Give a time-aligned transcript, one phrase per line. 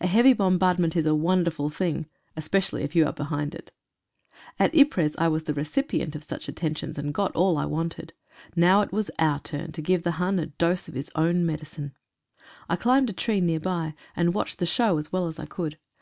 [0.00, 3.72] A heavy bombardment is a wonderful thing— more especially if you are behind it!
[4.58, 8.14] At Ypres I was the recipient of such attentions and got all I wanted.
[8.56, 11.94] Now it was our turn to give the Hun a dose of his own medicine.
[12.70, 15.76] I climbed a tree near by and watched the show as well as I could.